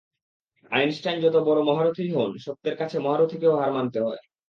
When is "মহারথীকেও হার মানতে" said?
2.99-3.99